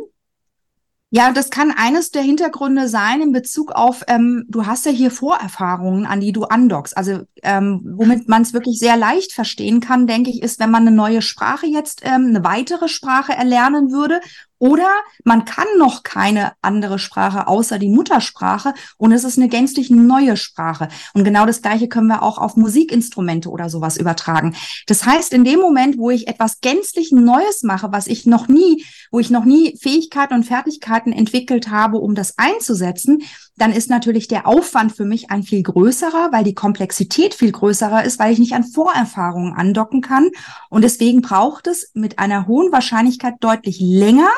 [1.14, 5.11] Ja, das kann eines der Hintergründe sein in Bezug auf, ähm, du hast ja hier
[5.11, 6.96] Vorerfahrungen, an die du andockst.
[6.96, 10.87] Also ähm, womit man es wirklich sehr leicht verstehen kann, denke ich, ist, wenn man
[10.87, 14.22] eine neue Sprache jetzt, ähm, eine weitere Sprache erlernen würde
[14.62, 14.87] oder
[15.25, 20.37] man kann noch keine andere Sprache außer die Muttersprache und es ist eine gänzlich neue
[20.37, 20.87] Sprache.
[21.14, 24.55] Und genau das Gleiche können wir auch auf Musikinstrumente oder sowas übertragen.
[24.87, 28.85] Das heißt, in dem Moment, wo ich etwas gänzlich Neues mache, was ich noch nie,
[29.11, 33.25] wo ich noch nie Fähigkeiten und Fertigkeiten entwickelt habe, um das einzusetzen,
[33.57, 38.05] dann ist natürlich der Aufwand für mich ein viel größerer, weil die Komplexität viel größerer
[38.05, 40.31] ist, weil ich nicht an Vorerfahrungen andocken kann.
[40.70, 44.31] Und deswegen braucht es mit einer hohen Wahrscheinlichkeit deutlich länger,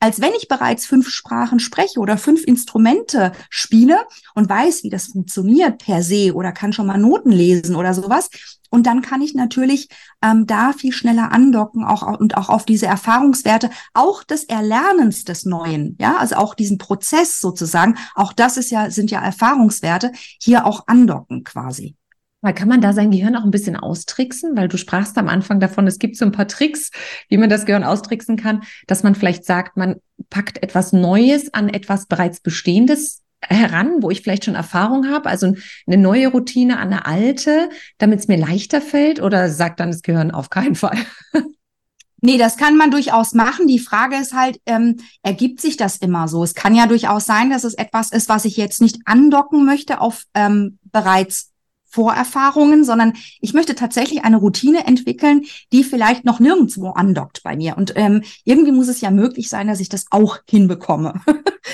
[0.00, 3.98] als wenn ich bereits fünf Sprachen spreche oder fünf Instrumente spiele
[4.34, 8.30] und weiß, wie das funktioniert per se oder kann schon mal Noten lesen oder sowas.
[8.70, 9.88] Und dann kann ich natürlich
[10.22, 15.46] ähm, da viel schneller andocken auch, und auch auf diese Erfahrungswerte, auch des Erlernens des
[15.46, 20.66] Neuen, ja, also auch diesen Prozess sozusagen, auch das ist ja, sind ja Erfahrungswerte, hier
[20.66, 21.96] auch andocken quasi.
[22.40, 24.56] Weil kann man da sein Gehirn auch ein bisschen austricksen?
[24.56, 26.90] Weil du sprachst am Anfang davon, es gibt so ein paar Tricks,
[27.28, 29.96] wie man das Gehirn austricksen kann, dass man vielleicht sagt, man
[30.30, 35.54] packt etwas Neues an etwas bereits Bestehendes heran, wo ich vielleicht schon Erfahrung habe, also
[35.86, 40.02] eine neue Routine an eine alte, damit es mir leichter fällt oder sagt dann das
[40.02, 40.98] Gehirn auf keinen Fall?
[42.20, 43.68] Nee, das kann man durchaus machen.
[43.68, 46.42] Die Frage ist halt, ähm, ergibt sich das immer so?
[46.42, 50.00] Es kann ja durchaus sein, dass es etwas ist, was ich jetzt nicht andocken möchte
[50.00, 51.47] auf ähm, bereits
[51.90, 57.76] Vorerfahrungen, sondern ich möchte tatsächlich eine Routine entwickeln, die vielleicht noch nirgendwo andockt bei mir.
[57.76, 61.20] Und ähm, irgendwie muss es ja möglich sein, dass ich das auch hinbekomme.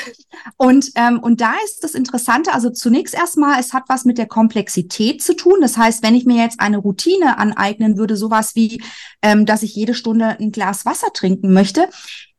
[0.56, 4.26] und, ähm, und da ist das Interessante, also zunächst erstmal, es hat was mit der
[4.26, 5.58] Komplexität zu tun.
[5.60, 8.82] Das heißt, wenn ich mir jetzt eine Routine aneignen würde, sowas wie,
[9.22, 11.88] ähm, dass ich jede Stunde ein Glas Wasser trinken möchte,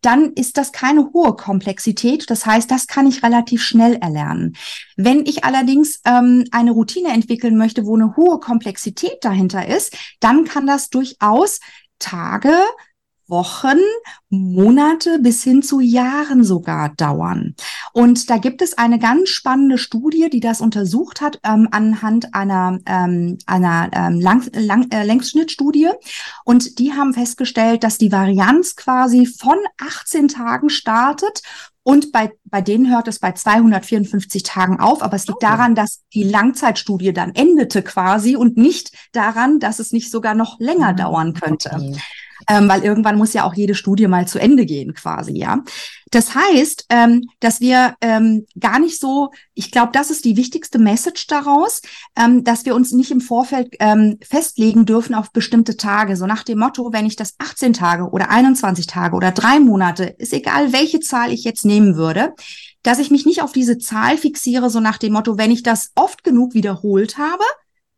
[0.06, 2.30] dann ist das keine hohe Komplexität.
[2.30, 4.56] Das heißt, das kann ich relativ schnell erlernen.
[4.96, 10.46] Wenn ich allerdings ähm, eine Routine entwickeln möchte, wo eine hohe Komplexität dahinter ist, dann
[10.46, 11.60] kann das durchaus
[11.98, 12.54] Tage,
[13.28, 13.80] Wochen,
[14.30, 17.56] Monate bis hin zu Jahren sogar dauern.
[17.94, 22.80] Und da gibt es eine ganz spannende Studie, die das untersucht hat ähm, anhand einer,
[22.86, 25.90] ähm, einer ähm, Lang Lang äh, Längsschnittstudie.
[26.44, 31.42] Und die haben festgestellt, dass die Varianz quasi von 18 Tagen startet
[31.88, 35.52] und bei, bei denen hört es bei 254 Tagen auf, aber es liegt okay.
[35.52, 40.60] daran, dass die Langzeitstudie dann endete quasi und nicht daran, dass es nicht sogar noch
[40.60, 40.98] länger mhm.
[40.98, 41.70] dauern könnte.
[41.76, 42.02] Okay.
[42.50, 45.64] Ähm, weil irgendwann muss ja auch jede Studie mal zu Ende gehen, quasi, ja.
[46.12, 50.80] Das heißt, ähm, dass wir ähm, gar nicht so, ich glaube, das ist die wichtigste
[50.80, 51.82] Message daraus,
[52.16, 56.16] ähm, dass wir uns nicht im Vorfeld ähm, festlegen dürfen auf bestimmte Tage.
[56.16, 60.16] So nach dem Motto, wenn ich das 18 Tage oder 21 Tage oder drei Monate,
[60.18, 62.34] ist egal, welche Zahl ich jetzt nehmen würde,
[62.84, 65.92] dass ich mich nicht auf diese Zahl fixiere, so nach dem Motto, wenn ich das
[65.96, 67.44] oft genug wiederholt habe,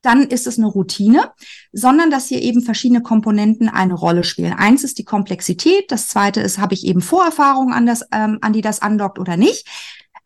[0.01, 1.31] dann ist es eine Routine,
[1.71, 4.53] sondern dass hier eben verschiedene Komponenten eine Rolle spielen.
[4.53, 8.53] Eins ist die Komplexität, das zweite ist, habe ich eben Vorerfahrungen an, das, ähm, an
[8.53, 9.67] die das andockt oder nicht.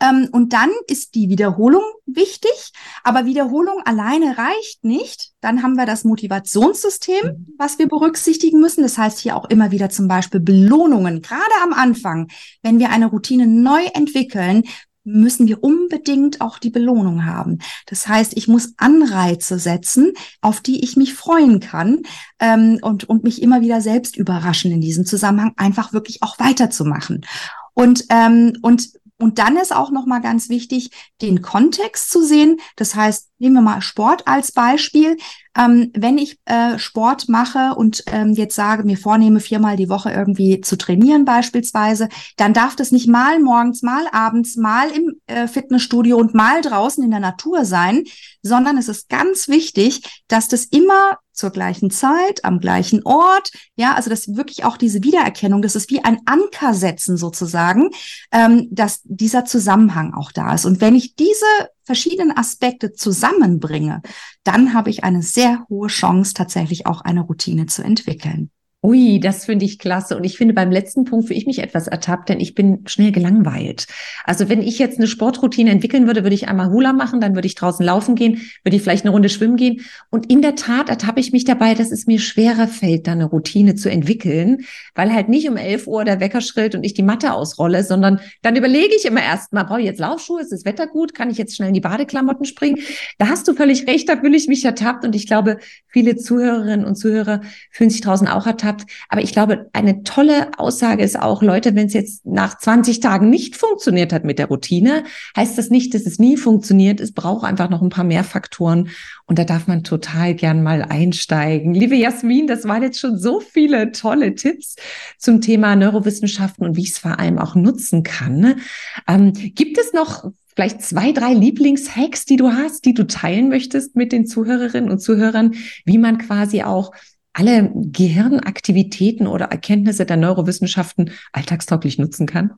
[0.02, 5.32] Ähm, und dann ist die Wiederholung wichtig, aber Wiederholung alleine reicht nicht.
[5.42, 8.82] Dann haben wir das Motivationssystem, was wir berücksichtigen müssen.
[8.82, 11.22] Das heißt hier auch immer wieder zum Beispiel Belohnungen.
[11.22, 12.30] Gerade am Anfang,
[12.64, 14.64] wenn wir eine Routine neu entwickeln,
[15.12, 17.60] müssen wir unbedingt auch die Belohnung haben.
[17.86, 22.04] Das heißt, ich muss Anreize setzen, auf die ich mich freuen kann
[22.40, 27.26] ähm, und, und mich immer wieder selbst überraschen in diesem Zusammenhang, einfach wirklich auch weiterzumachen.
[27.74, 28.90] Und, ähm, und
[29.22, 30.90] und dann ist auch noch mal ganz wichtig,
[31.22, 32.60] den Kontext zu sehen.
[32.76, 35.16] Das heißt, nehmen wir mal Sport als Beispiel.
[35.58, 40.12] Ähm, wenn ich äh, Sport mache und ähm, jetzt sage, mir vornehme, viermal die Woche
[40.12, 45.48] irgendwie zu trainieren beispielsweise, dann darf das nicht mal morgens, mal abends, mal im äh,
[45.48, 48.04] Fitnessstudio und mal draußen in der Natur sein,
[48.42, 53.52] sondern es ist ganz wichtig, dass das immer zur gleichen Zeit, am gleichen Ort.
[53.76, 57.90] Ja, also das wirklich auch diese Wiedererkennung, das ist wie ein Anker setzen sozusagen,
[58.32, 60.66] ähm, dass dieser Zusammenhang auch da ist.
[60.66, 61.46] Und wenn ich diese
[61.84, 64.02] verschiedenen Aspekte zusammenbringe,
[64.44, 68.52] dann habe ich eine sehr hohe Chance, tatsächlich auch eine Routine zu entwickeln.
[68.84, 70.18] Ui, das finde ich klasse.
[70.18, 73.12] Und ich finde beim letzten Punkt für ich mich etwas ertappt, denn ich bin schnell
[73.12, 73.86] gelangweilt.
[74.26, 77.46] Also wenn ich jetzt eine Sportroutine entwickeln würde, würde ich einmal Hula machen, dann würde
[77.46, 79.82] ich draußen laufen gehen, würde ich vielleicht eine Runde schwimmen gehen.
[80.10, 83.26] Und in der Tat ertappe ich mich dabei, dass es mir schwerer fällt, da eine
[83.26, 84.66] Routine zu entwickeln,
[84.96, 88.20] weil halt nicht um 11 Uhr der Wecker schrillt und ich die Matte ausrolle, sondern
[88.42, 91.30] dann überlege ich immer erst mal, brauche ich jetzt Laufschuhe, ist das Wetter gut, kann
[91.30, 92.80] ich jetzt schnell in die Badeklamotten springen?
[93.20, 96.84] Da hast du völlig recht, da fühle ich mich ertappt und ich glaube, viele Zuhörerinnen
[96.84, 98.92] und Zuhörer fühlen sich draußen auch ertappt gehabt.
[99.10, 103.30] Aber ich glaube, eine tolle Aussage ist auch, Leute, wenn es jetzt nach 20 Tagen
[103.30, 105.04] nicht funktioniert hat mit der Routine,
[105.36, 107.00] heißt das nicht, dass es nie funktioniert.
[107.00, 108.90] Es braucht einfach noch ein paar mehr Faktoren.
[109.26, 111.74] Und da darf man total gern mal einsteigen.
[111.74, 114.76] Liebe Jasmin, das waren jetzt schon so viele tolle Tipps
[115.18, 118.62] zum Thema Neurowissenschaften und wie ich es vor allem auch nutzen kann.
[119.08, 123.96] Ähm, gibt es noch vielleicht zwei, drei Lieblingshacks, die du hast, die du teilen möchtest
[123.96, 125.56] mit den Zuhörerinnen und Zuhörern,
[125.86, 126.92] wie man quasi auch
[127.34, 132.56] alle Gehirnaktivitäten oder Erkenntnisse der Neurowissenschaften alltagstauglich nutzen kann?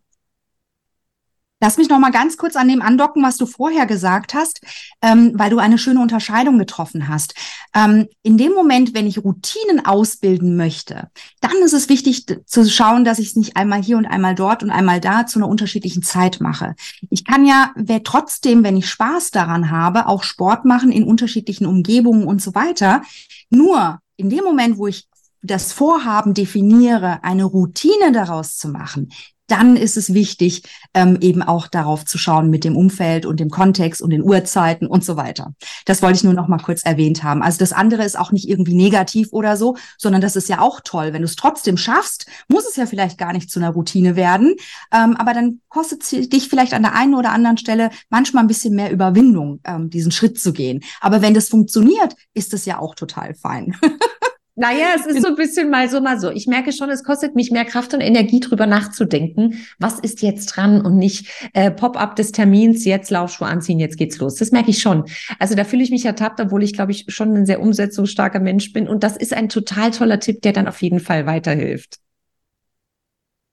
[1.64, 4.60] Lass mich noch mal ganz kurz an dem andocken, was du vorher gesagt hast,
[5.02, 7.36] ähm, weil du eine schöne Unterscheidung getroffen hast.
[7.74, 11.10] Ähm, in dem Moment, wenn ich Routinen ausbilden möchte,
[11.40, 14.62] dann ist es wichtig zu schauen, dass ich es nicht einmal hier und einmal dort
[14.62, 16.76] und einmal da zu einer unterschiedlichen Zeit mache.
[17.10, 21.66] Ich kann ja wer trotzdem, wenn ich Spaß daran habe, auch Sport machen in unterschiedlichen
[21.66, 23.04] Umgebungen und so weiter.
[23.50, 25.08] Nur in dem Moment, wo ich
[25.42, 29.12] das Vorhaben definiere, eine Routine daraus zu machen,
[29.54, 30.64] dann ist es wichtig,
[30.96, 34.88] ähm, eben auch darauf zu schauen mit dem Umfeld und dem Kontext und den Uhrzeiten
[34.88, 35.54] und so weiter.
[35.86, 37.44] Das wollte ich nur noch mal kurz erwähnt haben.
[37.44, 40.82] Also das andere ist auch nicht irgendwie negativ oder so, sondern das ist ja auch
[40.84, 41.14] toll.
[41.14, 44.56] Wenn du es trotzdem schaffst, muss es ja vielleicht gar nicht zu einer Routine werden,
[44.92, 48.48] ähm, aber dann kostet es dich vielleicht an der einen oder anderen Stelle manchmal ein
[48.48, 50.84] bisschen mehr Überwindung, ähm, diesen Schritt zu gehen.
[51.00, 53.76] Aber wenn das funktioniert, ist das ja auch total fein.
[54.56, 56.30] Naja, es ist so ein bisschen mal so, mal so.
[56.30, 59.66] Ich merke schon, es kostet mich mehr Kraft und Energie, drüber nachzudenken.
[59.80, 64.20] Was ist jetzt dran und nicht äh, Pop-up des Termins, jetzt Laufschuhe anziehen, jetzt geht's
[64.20, 64.36] los.
[64.36, 65.06] Das merke ich schon.
[65.40, 68.74] Also da fühle ich mich ertappt, obwohl ich, glaube ich, schon ein sehr umsetzungsstarker Mensch
[68.74, 68.88] bin.
[68.88, 71.98] Und das ist ein total toller Tipp, der dann auf jeden Fall weiterhilft.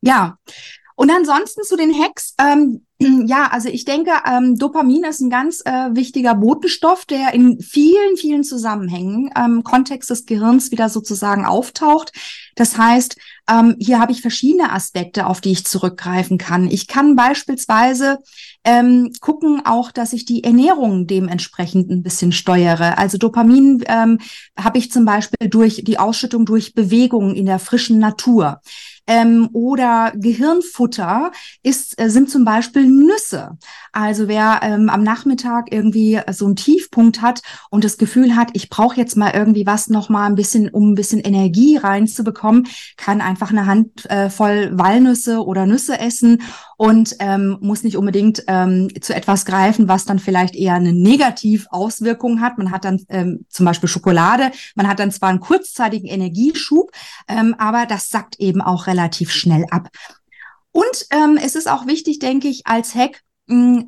[0.03, 0.39] Ja,
[1.01, 2.83] und ansonsten zu den Hacks, ähm,
[3.27, 8.19] ja, also ich denke, ähm, Dopamin ist ein ganz äh, wichtiger Botenstoff, der in vielen,
[8.19, 12.13] vielen Zusammenhängen ähm, Kontext des Gehirns wieder sozusagen auftaucht.
[12.55, 13.17] Das heißt,
[13.49, 16.69] ähm, hier habe ich verschiedene Aspekte, auf die ich zurückgreifen kann.
[16.71, 18.19] Ich kann beispielsweise
[18.65, 22.99] ähm, gucken auch, dass ich die Ernährung dementsprechend ein bisschen steuere.
[22.99, 24.19] Also Dopamin ähm,
[24.55, 28.61] habe ich zum Beispiel durch die Ausschüttung durch Bewegungen in der frischen Natur
[29.07, 31.33] ähm, oder Gehirnfutter
[31.63, 33.59] ist, äh, sind zum Beispiel Nüsse.
[33.93, 38.71] Also wer ähm, am Nachmittag irgendwie so einen Tiefpunkt hat und das Gefühl hat, ich
[38.71, 43.21] brauche jetzt mal irgendwie was noch mal ein bisschen, um ein bisschen Energie reinzubekommen, kann
[43.21, 46.43] einfach eine Handvoll äh, Walnüsse oder Nüsse essen
[46.81, 52.41] und ähm, muss nicht unbedingt ähm, zu etwas greifen, was dann vielleicht eher eine Negativauswirkung
[52.41, 52.57] hat.
[52.57, 56.91] Man hat dann ähm, zum Beispiel Schokolade, man hat dann zwar einen kurzzeitigen Energieschub,
[57.29, 59.91] ähm, aber das sackt eben auch relativ schnell ab.
[60.73, 63.21] Und ähm, es ist auch wichtig, denke ich, als Hack,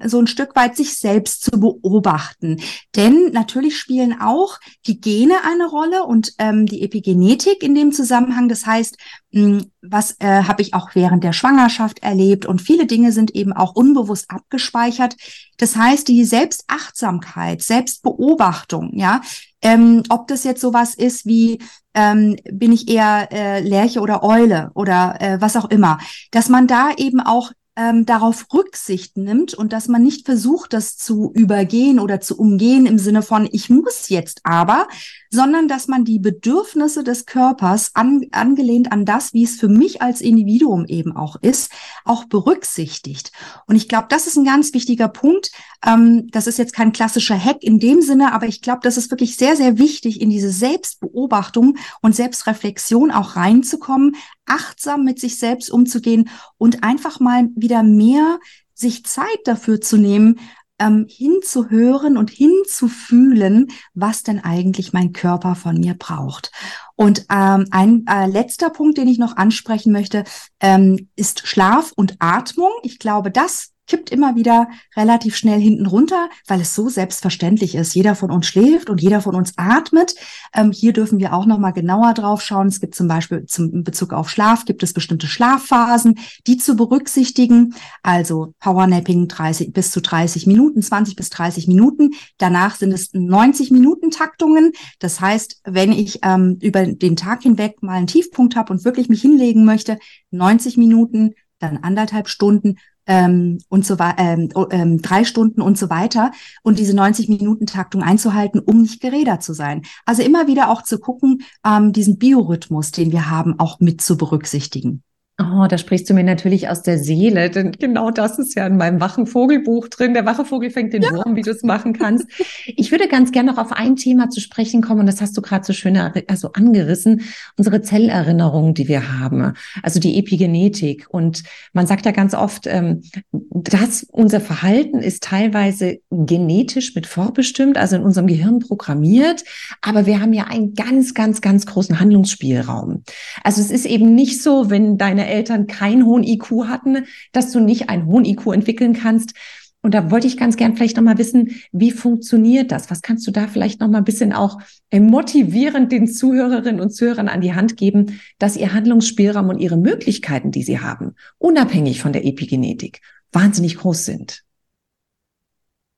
[0.05, 2.61] so ein Stück weit sich selbst zu beobachten.
[2.97, 8.49] Denn natürlich spielen auch die Gene eine Rolle und ähm, die Epigenetik in dem Zusammenhang.
[8.49, 8.97] Das heißt,
[9.33, 13.53] mh, was äh, habe ich auch während der Schwangerschaft erlebt und viele Dinge sind eben
[13.53, 15.17] auch unbewusst abgespeichert.
[15.59, 19.21] Das heißt, die Selbstachtsamkeit, Selbstbeobachtung, ja,
[19.63, 21.61] ähm, ob das jetzt sowas ist wie
[21.95, 25.99] ähm, bin ich eher äh, Lerche oder Eule oder äh, was auch immer,
[26.31, 30.97] dass man da eben auch ähm, darauf Rücksicht nimmt und dass man nicht versucht, das
[30.97, 34.89] zu übergehen oder zu umgehen im Sinne von, ich muss jetzt aber,
[35.31, 40.03] sondern dass man die Bedürfnisse des Körpers an, angelehnt an das, wie es für mich
[40.03, 41.73] als Individuum eben auch ist,
[42.05, 43.33] auch berücksichtigt.
[43.67, 45.51] Und ich glaube, das ist ein ganz wichtiger Punkt.
[45.85, 49.11] Ähm, das ist jetzt kein klassischer Hack in dem Sinne, aber ich glaube, das ist
[49.11, 55.71] wirklich sehr, sehr wichtig, in diese Selbstbeobachtung und Selbstreflexion auch reinzukommen, achtsam mit sich selbst
[55.71, 56.29] umzugehen
[56.59, 58.39] und einfach mal wieder mehr
[58.75, 60.41] sich Zeit dafür zu nehmen,
[60.79, 66.51] ähm, hinzuhören und hinzufühlen, was denn eigentlich mein Körper von mir braucht.
[66.97, 70.25] Und ähm, ein äh, letzter Punkt, den ich noch ansprechen möchte,
[70.61, 72.73] ähm, ist Schlaf und Atmung.
[72.83, 77.95] Ich glaube, das kippt immer wieder relativ schnell hinten runter, weil es so selbstverständlich ist.
[77.95, 80.15] Jeder von uns schläft und jeder von uns atmet.
[80.55, 82.69] Ähm, hier dürfen wir auch noch mal genauer drauf schauen.
[82.69, 87.75] Es gibt zum Beispiel zum Bezug auf Schlaf gibt es bestimmte Schlafphasen, die zu berücksichtigen.
[88.03, 92.11] Also Powernapping 30 bis zu 30 Minuten, 20 bis 30 Minuten.
[92.39, 94.73] Danach sind es 90 Minuten Taktungen.
[94.99, 99.09] Das heißt, wenn ich ähm, über den Tag hinweg mal einen Tiefpunkt habe und wirklich
[99.09, 99.99] mich hinlegen möchte,
[100.31, 106.33] 90 Minuten, dann anderthalb Stunden ähm, und so ähm, ähm, drei Stunden und so weiter
[106.63, 109.83] und diese 90 Minuten Taktung einzuhalten, um nicht gerädert zu sein.
[110.07, 114.17] Also immer wieder auch zu gucken, ähm, diesen Biorhythmus, den wir haben, auch mit zu
[114.17, 115.03] berücksichtigen.
[115.51, 118.77] Oh, da sprichst du mir natürlich aus der Seele, denn genau das ist ja in
[118.77, 120.15] meinem wachen Vogelbuch drin.
[120.15, 121.11] Der wache Vogel fängt den ja.
[121.13, 122.27] Wurm, wie du es machen kannst.
[122.67, 125.43] Ich würde ganz gerne noch auf ein Thema zu sprechen kommen, und das hast du
[125.43, 125.97] gerade so schön
[126.29, 127.23] also angerissen,
[127.57, 131.07] unsere Zellerinnerung, die wir haben, also die Epigenetik.
[131.09, 137.79] Und man sagt ja ganz oft, ähm, dass unser Verhalten ist teilweise genetisch mit vorbestimmt,
[137.79, 139.45] also in unserem Gehirn programmiert,
[139.81, 143.03] aber wir haben ja einen ganz, ganz, ganz großen Handlungsspielraum.
[143.43, 147.51] Also es ist eben nicht so, wenn deine deine Eltern keinen hohen IQ hatten, dass
[147.51, 149.35] du nicht einen hohen IQ entwickeln kannst.
[149.83, 152.89] Und da wollte ich ganz gern vielleicht noch mal wissen, wie funktioniert das?
[152.89, 156.91] Was kannst du da vielleicht noch mal ein bisschen auch äh, motivierend den Zuhörerinnen und
[156.91, 162.01] Zuhörern an die Hand geben, dass ihr Handlungsspielraum und ihre Möglichkeiten, die sie haben, unabhängig
[162.01, 163.01] von der Epigenetik,
[163.33, 164.45] wahnsinnig groß sind?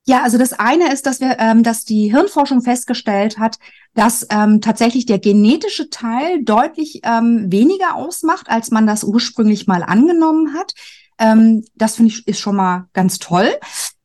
[0.07, 3.59] Ja, also das eine ist, dass wir, ähm, dass die Hirnforschung festgestellt hat,
[3.95, 9.83] dass ähm, tatsächlich der genetische Teil deutlich ähm, weniger ausmacht, als man das ursprünglich mal
[9.83, 10.75] angenommen hat.
[11.19, 13.49] Ähm, das finde ich ist schon mal ganz toll.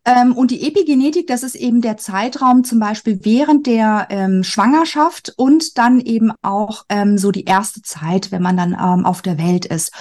[0.06, 5.34] Ähm, und die Epigenetik, das ist eben der Zeitraum zum Beispiel während der ähm, Schwangerschaft
[5.36, 9.38] und dann eben auch ähm, so die erste Zeit, wenn man dann ähm, auf der
[9.38, 9.92] Welt ist.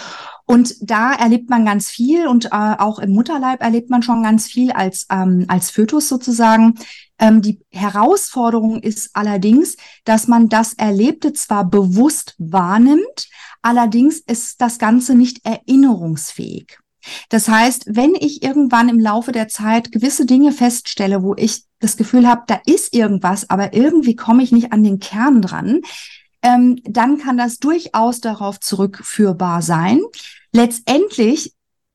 [0.50, 4.46] Und da erlebt man ganz viel und äh, auch im Mutterleib erlebt man schon ganz
[4.46, 6.76] viel als, ähm, als Fötus sozusagen.
[7.18, 13.28] Ähm, die Herausforderung ist allerdings, dass man das Erlebte zwar bewusst wahrnimmt,
[13.60, 16.78] allerdings ist das Ganze nicht erinnerungsfähig.
[17.28, 21.98] Das heißt, wenn ich irgendwann im Laufe der Zeit gewisse Dinge feststelle, wo ich das
[21.98, 25.82] Gefühl habe, da ist irgendwas, aber irgendwie komme ich nicht an den Kern dran,
[26.42, 30.00] ähm, dann kann das durchaus darauf zurückführbar sein.
[30.52, 31.54] Letztendlich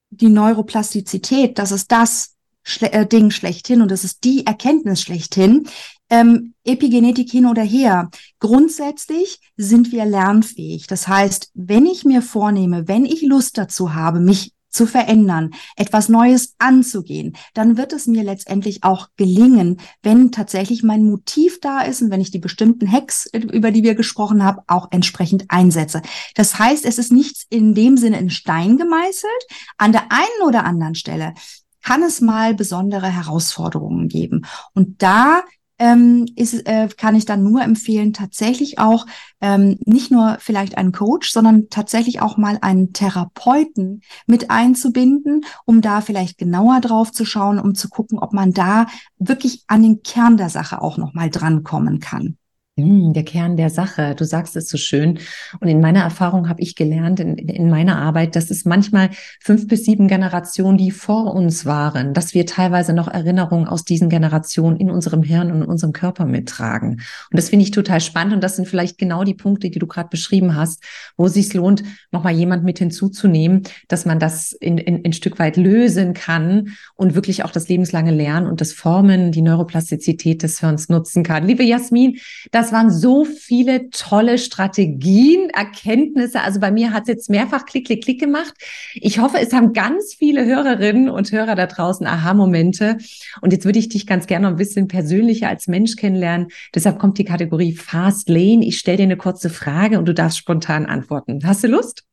[0.09, 5.67] die Neuroplastizität, das ist das Schle äh, Ding schlechthin und das ist die Erkenntnis schlechthin.
[6.09, 8.09] Ähm, Epigenetik hin oder her.
[8.39, 10.87] Grundsätzlich sind wir lernfähig.
[10.87, 16.09] Das heißt, wenn ich mir vornehme, wenn ich Lust dazu habe, mich zu verändern, etwas
[16.09, 22.01] Neues anzugehen, dann wird es mir letztendlich auch gelingen, wenn tatsächlich mein Motiv da ist
[22.01, 26.01] und wenn ich die bestimmten Hacks, über die wir gesprochen haben, auch entsprechend einsetze.
[26.35, 29.31] Das heißt, es ist nichts in dem Sinne in Stein gemeißelt.
[29.77, 31.33] An der einen oder anderen Stelle
[31.81, 34.45] kann es mal besondere Herausforderungen geben.
[34.73, 35.43] Und da
[35.83, 39.05] ähm, ist, äh, kann ich dann nur empfehlen, tatsächlich auch
[39.41, 45.81] ähm, nicht nur vielleicht einen Coach, sondern tatsächlich auch mal einen Therapeuten mit einzubinden, um
[45.81, 50.03] da vielleicht genauer drauf zu schauen, um zu gucken, ob man da wirklich an den
[50.03, 52.37] Kern der Sache auch noch mal drankommen kann.
[52.75, 55.19] Hm, der Kern der Sache, du sagst es so schön.
[55.59, 59.67] Und in meiner Erfahrung habe ich gelernt, in, in, meiner Arbeit, dass es manchmal fünf
[59.67, 64.77] bis sieben Generationen, die vor uns waren, dass wir teilweise noch Erinnerungen aus diesen Generationen
[64.77, 66.93] in unserem Hirn und in unserem Körper mittragen.
[66.93, 68.33] Und das finde ich total spannend.
[68.33, 70.83] Und das sind vielleicht genau die Punkte, die du gerade beschrieben hast,
[71.15, 75.37] wo es sich lohnt, nochmal jemand mit hinzuzunehmen, dass man das in, in, ein Stück
[75.37, 80.59] weit lösen kann und wirklich auch das lebenslange Lernen und das Formen, die Neuroplastizität des
[80.59, 81.45] Hirns nutzen kann.
[81.45, 82.17] Liebe Jasmin,
[82.49, 86.39] das das waren so viele tolle Strategien, Erkenntnisse.
[86.39, 88.53] Also bei mir hat es jetzt mehrfach Klick, Klick, Klick gemacht.
[88.93, 92.99] Ich hoffe, es haben ganz viele Hörerinnen und Hörer da draußen Aha-Momente.
[93.41, 96.47] Und jetzt würde ich dich ganz gerne noch ein bisschen persönlicher als Mensch kennenlernen.
[96.73, 98.65] Deshalb kommt die Kategorie Fast Lane.
[98.65, 101.41] Ich stelle dir eine kurze Frage und du darfst spontan antworten.
[101.45, 102.05] Hast du Lust?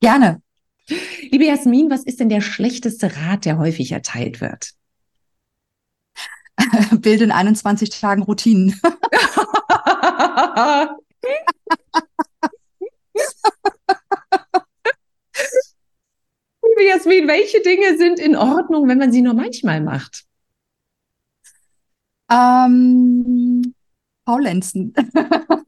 [0.00, 0.42] Gerne.
[1.28, 4.74] Liebe Jasmin, was ist denn der schlechteste Rat, der häufig erteilt wird?
[7.00, 8.80] Bilde in 21 Tagen Routinen.
[16.62, 20.24] Liebe Jasmin, welche Dinge sind in Ordnung, wenn man sie nur manchmal macht?
[22.30, 23.74] Ähm,
[24.24, 24.94] Faulenzen.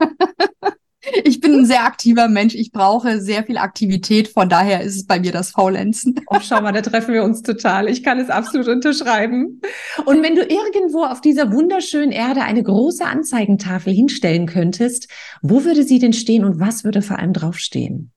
[1.24, 2.54] Ich bin ein sehr aktiver Mensch.
[2.54, 4.28] Ich brauche sehr viel Aktivität.
[4.28, 6.14] Von daher ist es bei mir das Faulenzen.
[6.26, 7.88] Oh, schau mal, da treffen wir uns total.
[7.88, 9.60] Ich kann es absolut unterschreiben.
[10.04, 15.08] Und wenn du irgendwo auf dieser wunderschönen Erde eine große Anzeigentafel hinstellen könntest,
[15.42, 18.10] wo würde sie denn stehen und was würde vor allem draufstehen?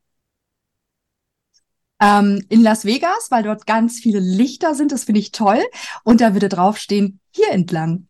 [2.02, 4.92] Ähm, in Las Vegas, weil dort ganz viele Lichter sind.
[4.92, 5.62] Das finde ich toll.
[6.04, 8.08] Und da würde draufstehen, hier entlang.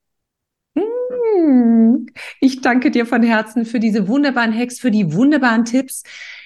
[2.40, 6.04] Ich danke dir von Herzen für diese wunderbaren Hacks, für die wunderbaren Tipps.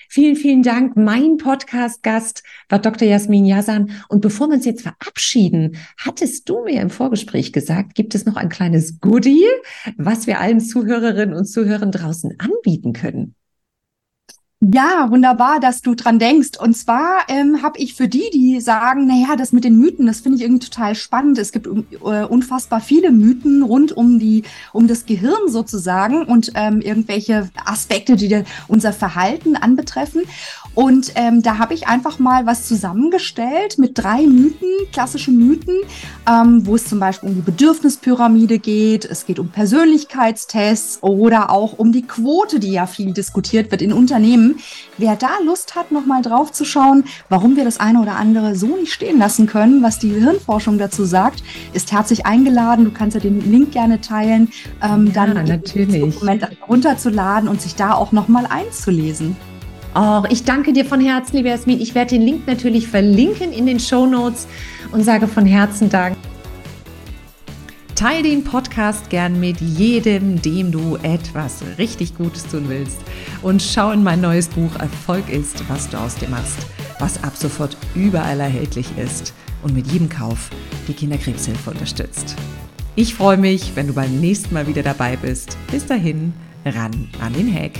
[0.09, 0.97] Vielen, vielen Dank.
[0.97, 3.07] Mein Podcast-Gast war Dr.
[3.07, 3.91] Jasmin Yasan.
[4.09, 8.35] Und bevor wir uns jetzt verabschieden, hattest du mir im Vorgespräch gesagt, gibt es noch
[8.35, 9.47] ein kleines Goodie,
[9.95, 13.35] was wir allen Zuhörerinnen und Zuhörern draußen anbieten können?
[14.63, 16.51] Ja, wunderbar, dass du dran denkst.
[16.59, 20.19] Und zwar ähm, habe ich für die, die sagen, naja, das mit den Mythen, das
[20.19, 21.39] finde ich irgendwie total spannend.
[21.39, 26.79] Es gibt äh, unfassbar viele Mythen rund um die, um das Gehirn sozusagen und ähm,
[26.79, 30.21] irgendwelche Aspekte, die unser Verhalten anbetreffen.
[30.73, 35.75] Und ähm, da habe ich einfach mal was zusammengestellt mit drei Mythen, klassischen Mythen,
[36.29, 41.77] ähm, wo es zum Beispiel um die Bedürfnispyramide geht, es geht um Persönlichkeitstests oder auch
[41.77, 44.50] um die Quote, die ja viel diskutiert wird in Unternehmen.
[44.97, 48.67] Wer da Lust hat, nochmal drauf zu schauen, warum wir das eine oder andere so
[48.77, 51.43] nicht stehen lassen können, was die Hirnforschung dazu sagt,
[51.73, 52.85] ist herzlich eingeladen.
[52.85, 54.49] Du kannst ja den Link gerne teilen,
[54.81, 56.01] ähm, ja, dann natürlich.
[56.01, 59.35] das Dokument runterzuladen und sich da auch nochmal einzulesen.
[59.93, 61.81] Oh, ich danke dir von Herzen, liebe Jasmin.
[61.81, 64.47] Ich werde den Link natürlich verlinken in den Show Notes
[64.93, 66.15] und sage von Herzen Dank.
[68.01, 72.97] Teil den Podcast gern mit jedem, dem du etwas richtig Gutes tun willst.
[73.43, 76.57] Und schau in mein neues Buch Erfolg ist, was du aus dir machst,
[76.97, 80.49] was ab sofort überall erhältlich ist und mit jedem Kauf
[80.87, 82.35] die Kinderkrebshilfe unterstützt.
[82.95, 85.55] Ich freue mich, wenn du beim nächsten Mal wieder dabei bist.
[85.69, 86.33] Bis dahin,
[86.65, 87.73] ran an den Hack.